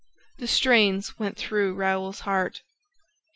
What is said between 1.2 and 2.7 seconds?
through Raoul's heart.